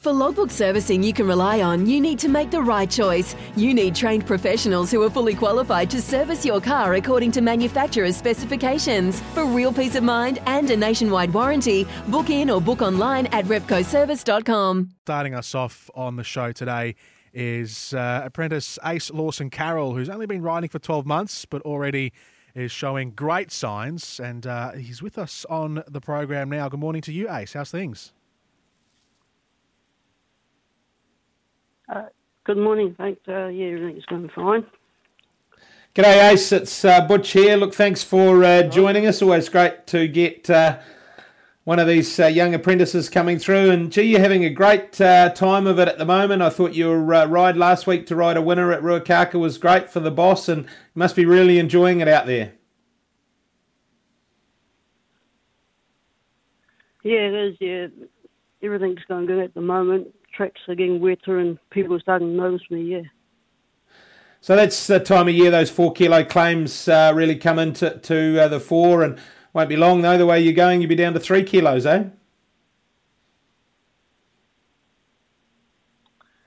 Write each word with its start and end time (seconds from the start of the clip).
For 0.00 0.14
logbook 0.14 0.50
servicing 0.50 1.02
you 1.02 1.12
can 1.12 1.26
rely 1.26 1.60
on, 1.60 1.84
you 1.84 2.00
need 2.00 2.18
to 2.20 2.28
make 2.30 2.50
the 2.50 2.62
right 2.62 2.90
choice. 2.90 3.36
You 3.54 3.74
need 3.74 3.94
trained 3.94 4.26
professionals 4.26 4.90
who 4.90 5.02
are 5.02 5.10
fully 5.10 5.34
qualified 5.34 5.90
to 5.90 6.00
service 6.00 6.42
your 6.42 6.58
car 6.58 6.94
according 6.94 7.32
to 7.32 7.42
manufacturer's 7.42 8.16
specifications. 8.16 9.20
For 9.34 9.44
real 9.44 9.74
peace 9.74 9.96
of 9.96 10.02
mind 10.02 10.38
and 10.46 10.70
a 10.70 10.76
nationwide 10.78 11.34
warranty, 11.34 11.86
book 12.08 12.30
in 12.30 12.48
or 12.48 12.62
book 12.62 12.80
online 12.80 13.26
at 13.26 13.44
repcoservice.com. 13.44 14.88
Starting 15.02 15.34
us 15.34 15.54
off 15.54 15.90
on 15.94 16.16
the 16.16 16.24
show 16.24 16.50
today 16.50 16.94
is 17.34 17.92
uh, 17.92 18.22
apprentice 18.24 18.78
Ace 18.82 19.10
Lawson 19.10 19.50
Carroll, 19.50 19.94
who's 19.94 20.08
only 20.08 20.24
been 20.24 20.40
riding 20.40 20.70
for 20.70 20.78
12 20.78 21.04
months, 21.04 21.44
but 21.44 21.60
already 21.60 22.14
is 22.54 22.72
showing 22.72 23.10
great 23.10 23.52
signs. 23.52 24.18
And 24.18 24.46
uh, 24.46 24.72
he's 24.72 25.02
with 25.02 25.18
us 25.18 25.44
on 25.50 25.82
the 25.86 26.00
program 26.00 26.48
now. 26.48 26.70
Good 26.70 26.80
morning 26.80 27.02
to 27.02 27.12
you, 27.12 27.30
Ace. 27.30 27.52
How's 27.52 27.70
things? 27.70 28.14
Uh, 31.90 32.04
good 32.44 32.56
morning. 32.56 32.94
Thanks. 32.96 33.20
Uh, 33.26 33.46
yeah, 33.48 33.66
everything's 33.66 34.04
going 34.04 34.28
fine. 34.28 34.64
G'day, 35.92 36.30
Ace. 36.32 36.52
It's 36.52 36.84
uh, 36.84 37.04
Butch 37.04 37.32
here. 37.32 37.56
Look, 37.56 37.74
thanks 37.74 38.04
for 38.04 38.44
uh, 38.44 38.62
joining 38.62 39.06
us. 39.06 39.20
Always 39.20 39.48
great 39.48 39.88
to 39.88 40.06
get 40.06 40.48
uh, 40.48 40.78
one 41.64 41.80
of 41.80 41.88
these 41.88 42.20
uh, 42.20 42.26
young 42.26 42.54
apprentices 42.54 43.08
coming 43.08 43.40
through. 43.40 43.70
And 43.70 43.90
gee, 43.90 44.02
you're 44.02 44.20
having 44.20 44.44
a 44.44 44.50
great 44.50 45.00
uh, 45.00 45.30
time 45.30 45.66
of 45.66 45.80
it 45.80 45.88
at 45.88 45.98
the 45.98 46.04
moment. 46.04 46.42
I 46.42 46.50
thought 46.50 46.74
your 46.74 47.12
uh, 47.12 47.26
ride 47.26 47.56
last 47.56 47.88
week 47.88 48.06
to 48.06 48.14
ride 48.14 48.36
a 48.36 48.42
winner 48.42 48.70
at 48.70 48.82
Ruakaka 48.82 49.34
was 49.34 49.58
great 49.58 49.90
for 49.90 49.98
the 49.98 50.12
boss, 50.12 50.48
and 50.48 50.66
you 50.66 50.70
must 50.94 51.16
be 51.16 51.24
really 51.24 51.58
enjoying 51.58 52.00
it 52.00 52.06
out 52.06 52.26
there. 52.26 52.52
Yeah, 57.02 57.18
it 57.18 57.34
is. 57.34 57.56
Yeah, 57.58 57.86
everything's 58.62 59.02
going 59.08 59.26
good 59.26 59.42
at 59.42 59.54
the 59.54 59.60
moment 59.60 60.14
tracks 60.40 60.62
are 60.68 60.74
getting 60.74 61.00
wetter 61.00 61.38
and 61.38 61.58
people 61.68 61.94
are 61.94 62.00
starting 62.00 62.28
to 62.28 62.34
notice 62.34 62.62
me, 62.70 62.80
yeah. 62.80 63.02
So 64.40 64.56
that's 64.56 64.86
the 64.86 64.98
time 64.98 65.28
of 65.28 65.34
year 65.34 65.50
those 65.50 65.70
four 65.70 65.92
kilo 65.92 66.24
claims 66.24 66.88
uh, 66.88 67.12
really 67.14 67.36
come 67.36 67.58
into 67.58 67.98
to 67.98 68.44
uh, 68.44 68.48
the 68.48 68.58
fore, 68.58 69.02
and 69.02 69.18
won't 69.52 69.68
be 69.68 69.76
long 69.76 70.00
though. 70.00 70.16
The 70.16 70.24
way 70.24 70.40
you're 70.40 70.54
going, 70.54 70.80
you'll 70.80 70.88
be 70.88 70.94
down 70.94 71.12
to 71.12 71.20
three 71.20 71.44
kilos, 71.44 71.84
eh? 71.84 72.04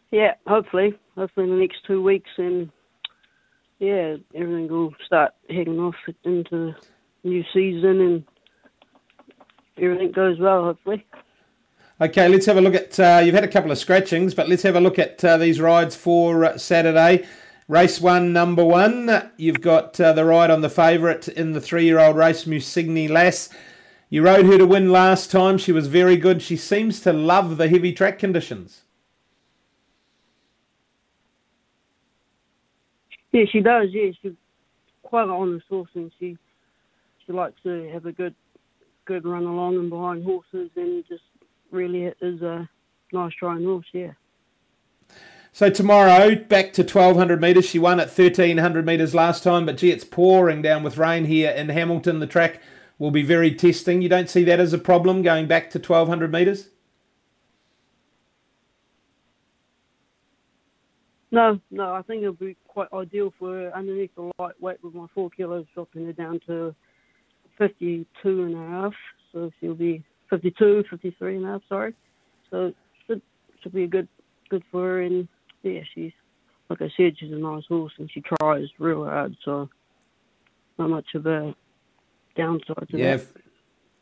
Yeah, 0.10 0.34
hopefully, 0.48 0.98
hopefully 1.16 1.46
in 1.46 1.52
the 1.52 1.62
next 1.62 1.86
two 1.86 2.02
weeks, 2.02 2.32
and 2.38 2.72
yeah, 3.78 4.16
everything 4.34 4.70
will 4.70 4.96
start 5.06 5.36
heading 5.52 5.80
off 5.80 5.94
into 6.24 6.74
the 7.24 7.30
new 7.30 7.44
season, 7.54 8.02
and 8.02 8.24
everything 9.78 10.12
goes 10.12 10.40
well, 10.40 10.64
hopefully. 10.64 11.06
Okay, 12.04 12.28
let's 12.28 12.46
have 12.48 12.58
a 12.58 12.62
look 12.62 12.76
at. 12.76 13.00
Uh, 13.00 13.22
you've 13.24 13.34
had 13.34 13.46
a 13.46 13.48
couple 13.48 13.72
of 13.72 13.78
scratchings, 13.78 14.34
but 14.34 14.50
let's 14.50 14.64
have 14.64 14.76
a 14.76 14.82
look 14.82 15.00
at 15.00 15.24
uh, 15.24 15.38
these 15.38 15.62
rides 15.62 15.96
for 15.96 16.44
uh, 16.44 16.58
Saturday. 16.58 17.26
Race 17.70 18.02
one, 18.02 18.34
number 18.34 18.66
one. 18.66 19.32
You've 19.38 19.62
got 19.62 19.98
uh, 20.02 20.12
the 20.12 20.26
ride 20.26 20.52
on 20.52 20.60
the 20.60 20.70
favourite 20.70 21.30
in 21.30 21.54
the 21.54 21.62
three-year-old 21.62 22.18
race, 22.18 22.44
Musigny 22.44 23.10
Lass. 23.10 23.48
You 24.10 24.22
rode 24.22 24.46
her 24.48 24.58
to 24.58 24.66
win 24.66 24.92
last 24.92 25.32
time. 25.32 25.58
She 25.58 25.72
was 25.72 25.88
very 25.88 26.18
good. 26.18 26.42
She 26.42 26.58
seems 26.58 27.00
to 27.04 27.14
love 27.14 27.56
the 27.56 27.70
heavy 27.70 27.94
track 27.94 28.20
conditions. 28.20 28.82
Yeah, 33.32 33.46
she 33.50 33.62
does. 33.62 33.88
Yeah, 33.92 34.12
she's 34.22 34.34
quite 35.04 35.24
an 35.24 35.30
honest 35.30 35.68
horse, 35.70 35.90
and 35.94 36.12
she 36.20 36.38
she 37.26 37.32
likes 37.32 37.56
to 37.64 37.90
have 37.94 38.06
a 38.06 38.12
good 38.12 38.36
good 39.06 39.24
run 39.26 39.46
along 39.46 39.78
and 39.78 39.90
behind 39.90 40.26
horses, 40.26 40.70
and 40.76 41.06
just 41.08 41.24
really 41.74 42.14
is 42.22 42.42
a 42.42 42.70
nice 43.12 43.34
trying 43.34 43.66
horse, 43.66 43.86
yeah. 43.92 44.12
So 45.52 45.70
tomorrow, 45.70 46.36
back 46.36 46.74
to 46.74 46.82
1200 46.82 47.40
metres. 47.40 47.66
She 47.66 47.78
won 47.78 48.00
at 48.00 48.08
1300 48.08 48.86
metres 48.86 49.14
last 49.14 49.44
time, 49.44 49.66
but 49.66 49.78
gee, 49.78 49.92
it's 49.92 50.04
pouring 50.04 50.62
down 50.62 50.82
with 50.82 50.98
rain 50.98 51.26
here 51.26 51.52
in 51.52 51.70
Hamilton. 51.70 52.20
The 52.20 52.28
track 52.28 52.62
will 52.98 53.12
be 53.12 53.22
very 53.22 53.54
testing. 53.54 54.02
You 54.02 54.10
don't 54.10 54.30
see 54.30 54.44
that 54.46 54.60
as 54.60 54.74
a 54.74 54.80
problem 54.80 55.22
going 55.22 55.48
back 55.48 55.70
to 55.72 55.78
1200 55.78 56.32
metres? 56.32 56.70
No, 61.30 61.60
no, 61.72 61.94
I 61.94 62.02
think 62.04 62.22
it'll 62.22 62.34
be 62.34 62.56
quite 62.68 62.94
ideal 62.94 63.34
for 63.40 63.54
her 63.54 63.76
underneath 63.76 64.14
the 64.16 64.32
lightweight 64.38 64.84
with 64.84 64.94
my 64.94 65.08
four 65.14 65.30
kilos 65.32 65.66
dropping 65.74 66.06
her 66.06 66.14
down 66.14 66.40
to 66.48 66.76
52 67.58 68.44
and 68.44 68.56
a 68.56 68.68
half. 68.70 68.94
So 69.32 69.52
she'll 69.60 69.74
be 69.74 70.04
52, 70.34 70.86
53 70.90 71.36
and 71.36 71.46
a 71.46 71.48
half, 71.48 71.62
sorry. 71.70 71.94
So 72.50 72.74
should 73.06 73.22
should 73.62 73.72
be 73.72 73.84
a 73.84 73.88
good 73.88 74.08
good 74.50 74.64
for 74.72 74.82
her 74.82 75.02
and 75.02 75.28
yeah, 75.62 75.82
she's 75.94 76.12
like 76.72 76.82
I 76.82 76.92
said, 76.98 77.16
she's 77.20 77.32
a 77.32 77.36
nice 77.36 77.66
horse 77.68 77.94
and 78.00 78.10
she 78.12 78.22
tries 78.22 78.68
real 78.80 79.06
hard, 79.06 79.38
so 79.46 79.70
not 80.80 80.90
much 80.90 81.06
of 81.14 81.28
a 81.28 81.54
downside 82.36 82.90
to 82.90 82.98
yeah. 82.98 83.18
that. 83.18 83.28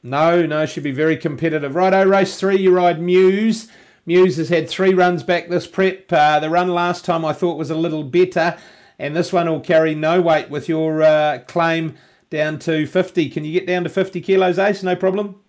No, 0.03 0.45
no, 0.45 0.65
she'd 0.65 0.83
be 0.83 0.93
very 0.93 1.17
competitive. 1.17 1.75
Righto, 1.75 2.05
race 2.05 2.39
three, 2.39 2.59
you 2.59 2.73
ride 2.73 3.01
Muse. 3.01 3.69
Muse 4.05 4.37
has 4.37 4.47
had 4.47 4.69
three 4.69 4.93
runs 4.93 5.23
back 5.23 5.49
this 5.49 5.67
prep. 5.67 6.11
Uh, 6.13 6.39
the 6.39 6.49
run 6.49 6.69
last 6.69 7.03
time 7.03 7.25
I 7.25 7.33
thought 7.33 7.57
was 7.57 7.69
a 7.69 7.75
little 7.75 8.05
better, 8.05 8.57
and 8.97 9.17
this 9.17 9.33
one 9.33 9.49
will 9.49 9.59
carry 9.59 9.95
no 9.95 10.21
weight 10.21 10.49
with 10.49 10.69
your 10.69 11.03
uh, 11.03 11.39
claim 11.45 11.95
down 12.29 12.57
to 12.59 12.87
50. 12.87 13.29
Can 13.29 13.43
you 13.43 13.51
get 13.51 13.67
down 13.67 13.83
to 13.83 13.89
50 13.89 14.21
kilos, 14.21 14.57
Ace? 14.57 14.81
No 14.81 14.95
problem? 14.95 15.40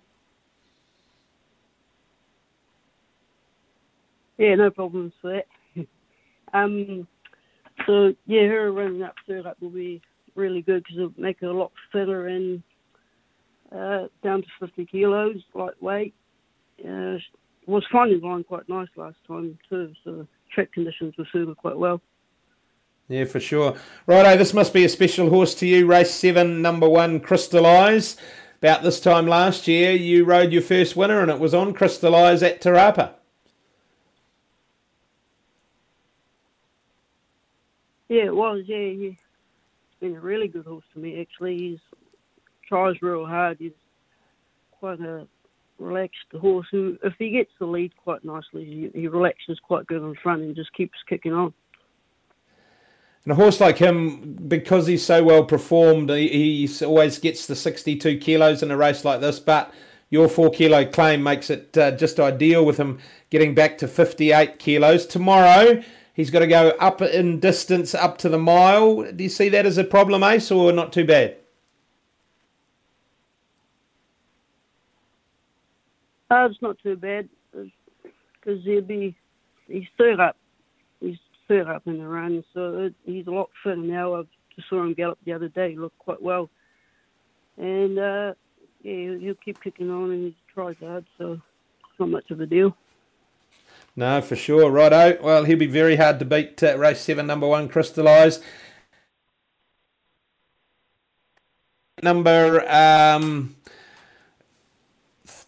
Yeah, 4.43 4.57
no 4.57 4.71
problems 4.73 5.13
for 5.23 5.41
that. 5.77 5.87
um, 6.53 7.07
so 7.87 8.13
yeah, 8.27 8.49
her 8.49 8.73
running 8.73 9.05
up 9.05 9.15
third 9.25 9.47
up 9.47 9.57
will 9.63 9.71
be 9.71 10.03
really 10.35 10.63
good 10.63 10.83
because 10.83 10.97
it'll 10.97 11.13
make 11.17 11.39
her 11.43 11.47
a 11.47 11.53
lot 11.53 11.71
fitter 11.93 12.27
and 12.27 12.61
uh, 13.71 14.09
down 14.25 14.43
to 14.43 14.49
50 14.59 14.87
kilos, 14.87 15.37
lightweight. 15.55 16.13
Uh, 16.85 17.19
was 17.67 17.85
finding 17.93 18.21
line 18.21 18.43
quite 18.43 18.69
nice 18.69 18.89
last 18.97 19.15
time 19.29 19.57
too, 19.71 19.93
so 20.03 20.27
track 20.53 20.73
conditions 20.73 21.15
will 21.17 21.27
suit 21.33 21.47
her 21.47 21.55
quite 21.55 21.79
well. 21.79 22.01
Yeah, 23.07 23.27
for 23.27 23.39
sure. 23.39 23.77
Righto, 24.09 24.37
this 24.37 24.53
must 24.53 24.75
be 24.75 24.85
a 24.85 24.89
special 24.89 25.29
horse 25.29 25.55
to 25.57 25.69
you. 25.69 25.87
Race 25.87 26.13
seven, 26.13 26.61
number 26.61 26.89
one, 26.89 27.21
Crystallise. 27.21 28.17
About 28.59 28.83
this 28.83 28.99
time 28.99 29.29
last 29.29 29.69
year, 29.69 29.93
you 29.93 30.25
rode 30.25 30.53
your 30.53 30.63
first 30.63 30.97
winner, 30.97 31.21
and 31.21 31.31
it 31.31 31.39
was 31.39 31.55
on 31.55 31.75
Crystallise 31.75 32.43
at 32.43 32.61
Te 32.61 33.22
Yeah, 38.13 38.27
it 38.27 38.37
was. 38.37 38.65
Yeah, 38.67 38.91
he's 38.91 39.17
been 39.99 40.17
a 40.17 40.21
really 40.21 40.47
good 40.47 40.67
horse 40.67 40.85
to 40.93 40.99
me. 41.01 41.19
Actually, 41.19 41.57
he's 41.57 41.79
tries 42.69 43.01
real 43.01 43.25
hard. 43.25 43.57
He's 43.59 43.73
quite 44.71 45.01
a 45.01 45.27
relaxed 45.79 46.27
horse 46.39 46.67
who, 46.71 46.99
if 47.03 47.15
he 47.19 47.31
gets 47.31 47.51
the 47.59 47.65
lead 47.65 47.95
quite 47.97 48.23
nicely, 48.23 48.67
he, 48.67 49.01
he 49.01 49.09
relaxes 49.09 49.59
quite 49.61 49.87
good 49.87 50.03
in 50.03 50.15
front 50.23 50.43
and 50.43 50.55
just 50.55 50.75
keeps 50.75 50.99
kicking 51.09 51.33
on. 51.33 51.55
And 53.25 53.33
a 53.33 53.35
horse 53.35 53.63
like 53.63 53.79
him, 53.79 54.35
because 54.47 54.87
he's 54.87 55.07
so 55.07 55.25
well 55.25 55.45
performed, 55.45 56.11
he, 56.11 56.69
always 56.85 57.19
gets 57.19 57.47
the 57.47 57.57
62 57.57 58.19
kilos 58.19 58.63
in 58.63 58.71
a 58.71 58.77
race 58.77 59.07
like 59.07 59.23
this. 59.23 59.41
But 59.41 59.73
your 60.11 60.29
four 60.29 60.51
kilo 60.51 60.85
claim 60.85 61.23
makes 61.23 61.49
it 61.49 61.79
uh, 61.79 61.93
just 61.93 62.21
ideal 62.21 62.63
with 62.63 62.77
him 62.77 62.99
getting 63.31 63.55
back 63.55 63.79
to 63.79 63.89
58 63.89 64.59
kilos. 64.59 65.07
Tomorrow, 65.07 65.83
He's 66.15 66.31
got 66.31 66.41
to 66.41 66.47
go 66.47 66.71
up 66.79 67.01
in 67.01 67.41
distance 67.41 67.95
up 67.95 68.19
to 68.19 68.29
the 68.29 68.39
mile. 68.39 69.11
Do 69.13 69.25
you 69.25 69.31
see 69.31 69.49
that 69.49 69.65
as 69.65 69.79
a 69.79 69.85
problem, 69.85 70.23
Ace, 70.23 70.51
or 70.51 70.71
not 70.73 70.93
too 70.93 71.07
bad? 71.07 71.37
Uh, 76.31 76.49
it's 76.51 76.63
not 76.63 76.79
too 76.83 76.97
bad 76.97 77.29
because 77.53 78.65
he'll 78.65 78.81
be 78.81 79.15
he's 79.69 79.87
third 79.99 80.21
up. 80.21 80.37
He's 81.01 81.19
third 81.49 81.69
up 81.69 81.87
in 81.87 81.99
the 81.99 82.07
run, 82.07 82.43
so 82.55 82.85
it, 82.85 82.95
he's 83.05 83.27
a 83.27 83.31
lot 83.31 83.51
fitter 83.63 83.77
now. 83.77 84.17
I 84.17 84.23
saw 84.69 84.83
him 84.83 84.95
gallop 84.95 85.19
the 85.25 85.33
other 85.33 85.49
day. 85.49 85.73
He 85.73 85.79
looked 85.79 85.99
quite 85.99 86.23
well, 86.23 86.49
and 87.59 87.99
uh, 87.99 88.35
yeah, 88.83 88.95
he'll, 88.95 89.19
he'll 89.19 89.35
keep 89.45 89.63
kicking 89.63 89.91
on 89.91 90.11
and 90.11 90.25
he 90.25 90.37
tries 90.55 90.77
hard, 90.81 91.05
so 91.19 91.33
it's 91.33 92.01
not 92.01 92.09
much 92.09 92.31
of 92.31 92.41
a 92.41 92.47
deal. 92.47 92.75
No, 93.95 94.21
for 94.23 94.37
sure. 94.37 94.71
Righto. 94.71 95.19
Well, 95.23 95.45
he'll 95.45 95.59
be 95.59 95.67
very 95.67 95.97
hard 95.97 96.19
to 96.21 96.25
beat. 96.25 96.63
Uh, 96.63 96.79
race 96.79 97.01
seven, 97.01 97.27
number 97.27 97.47
one, 97.47 97.69
Crystallise. 97.69 98.43
Number 102.03 102.69
um, 102.69 103.55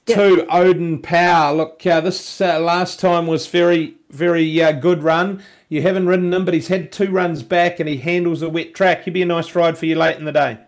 two, 0.06 0.46
Odin 0.50 1.00
Power. 1.00 1.54
Look, 1.54 1.84
uh, 1.86 2.00
this 2.00 2.40
uh, 2.40 2.60
last 2.60 3.00
time 3.00 3.26
was 3.26 3.46
very, 3.46 3.96
very 4.10 4.62
uh, 4.62 4.72
good 4.72 5.02
run. 5.02 5.42
You 5.68 5.82
haven't 5.82 6.06
ridden 6.06 6.32
him, 6.32 6.44
but 6.44 6.54
he's 6.54 6.68
had 6.68 6.92
two 6.92 7.10
runs 7.10 7.42
back 7.42 7.80
and 7.80 7.88
he 7.88 7.96
handles 7.96 8.42
a 8.42 8.48
wet 8.48 8.74
track. 8.74 9.04
He'd 9.04 9.14
be 9.14 9.22
a 9.22 9.26
nice 9.26 9.54
ride 9.54 9.78
for 9.78 9.86
you 9.86 9.96
late 9.96 10.18
in 10.18 10.24
the 10.26 10.32
day. 10.32 10.58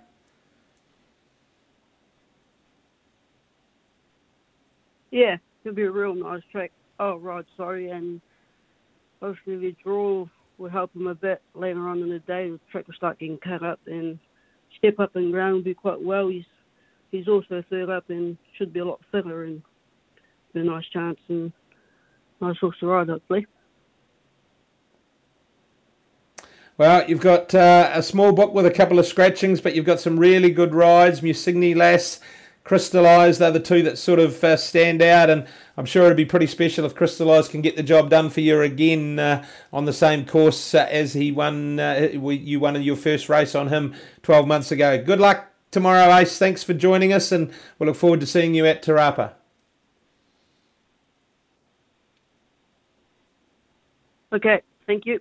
Yeah, 5.11 5.37
it'll 5.62 5.76
be 5.76 5.82
a 5.82 5.90
real 5.90 6.14
nice 6.14 6.43
track. 6.50 6.73
Oh, 6.98 7.16
right, 7.16 7.44
sorry, 7.56 7.90
and 7.90 8.20
hopefully 9.20 9.56
the 9.56 9.76
draw 9.82 10.26
will 10.58 10.70
help 10.70 10.94
him 10.94 11.06
a 11.06 11.14
bit 11.14 11.43
later 11.54 11.88
on 11.88 12.02
in 12.02 12.08
the 12.08 12.20
day. 12.20 12.50
The 12.50 12.60
track 12.70 12.87
will 12.87 12.94
start 12.94 13.19
getting 13.19 13.38
cut 13.38 13.62
up 13.62 13.81
and 13.87 14.19
step 14.78 14.98
up 14.98 15.16
and 15.16 15.32
ground 15.32 15.54
will 15.54 15.62
be 15.62 15.75
quite 15.75 16.00
well. 16.00 16.28
He's 16.28 16.44
he's 17.10 17.28
also 17.28 17.62
third 17.70 17.90
up 17.90 18.08
and 18.08 18.37
should 18.56 18.72
be 18.72 18.81
a 18.81 18.84
lot 18.84 19.00
fitter 19.12 19.44
and 19.44 19.62
be 20.52 20.60
a 20.60 20.64
nice 20.64 20.87
chance 20.93 21.19
and 21.28 21.52
nice 22.40 22.56
horse 22.58 22.76
to 22.81 22.87
ride 22.87 23.08
hopefully. 23.08 23.46
Well, 26.78 27.08
you've 27.08 27.20
got 27.20 27.54
uh, 27.54 27.90
a 27.94 28.02
small 28.02 28.32
book 28.32 28.52
with 28.52 28.66
a 28.66 28.70
couple 28.70 28.99
of 28.99 29.06
scratchings, 29.06 29.62
but 29.62 29.75
you've 29.75 29.87
got 29.87 29.99
some 29.99 30.19
really 30.19 30.50
good 30.50 30.75
rides. 30.75 31.22
Musigny 31.22 31.75
Lass, 31.75 32.20
Crystallise, 32.66 33.38
they're 33.38 33.52
the 33.52 33.60
two 33.60 33.82
that 33.84 33.96
sort 33.96 34.18
of 34.18 34.42
uh, 34.42 34.56
stand 34.56 35.00
out, 35.00 35.30
and 35.30 35.46
I'm 35.76 35.84
sure 35.84 36.06
it'd 36.06 36.16
be 36.16 36.24
pretty 36.24 36.48
special 36.48 36.84
if 36.84 36.96
Crystallise 36.96 37.48
can 37.48 37.60
get 37.60 37.76
the 37.76 37.82
job 37.84 38.10
done 38.10 38.28
for 38.28 38.40
you 38.40 38.60
again 38.60 39.20
uh, 39.20 39.44
on 39.72 39.84
the 39.84 39.92
same 39.92 40.26
course 40.26 40.74
uh, 40.74 40.88
as 40.90 41.14
he 41.14 41.30
won. 41.30 41.78
Uh, 41.78 42.08
you 42.12 42.58
won 42.58 42.82
your 42.82 42.96
first 42.96 43.28
race 43.28 43.54
on 43.54 43.68
him 43.68 43.94
12 44.22 44.48
months 44.48 44.72
ago. 44.72 45.00
Good 45.00 45.20
luck 45.20 45.52
tomorrow, 45.70 46.12
Ace. 46.16 46.38
Thanks 46.38 46.64
for 46.64 46.74
joining 46.74 47.12
us, 47.12 47.30
and 47.30 47.52
we'll 47.78 47.86
look 47.86 47.96
forward 47.96 48.18
to 48.18 48.26
seeing 48.26 48.52
you 48.52 48.66
at 48.66 48.82
Te 48.82 48.90
Rapa. 48.90 49.34
Okay, 54.32 54.60
thank 54.88 55.06
you. 55.06 55.20